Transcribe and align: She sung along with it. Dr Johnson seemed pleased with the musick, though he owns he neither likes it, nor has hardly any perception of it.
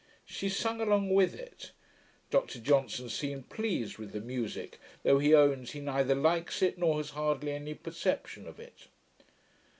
She 0.25 0.49
sung 0.49 0.81
along 0.81 1.13
with 1.13 1.35
it. 1.35 1.73
Dr 2.31 2.57
Johnson 2.59 3.07
seemed 3.07 3.49
pleased 3.49 3.99
with 3.99 4.13
the 4.13 4.19
musick, 4.19 4.79
though 5.03 5.19
he 5.19 5.35
owns 5.35 5.73
he 5.73 5.79
neither 5.79 6.15
likes 6.15 6.63
it, 6.63 6.75
nor 6.79 6.97
has 6.97 7.11
hardly 7.11 7.51
any 7.51 7.75
perception 7.75 8.47
of 8.47 8.59
it. 8.59 8.87